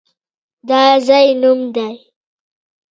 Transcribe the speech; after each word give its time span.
د 0.67 0.69
ځای 1.07 1.27
نوم 1.41 1.59
دی! 1.75 1.93